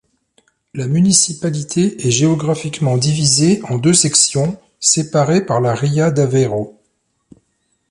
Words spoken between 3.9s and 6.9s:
sections, séparées par la ria d'Aveiro.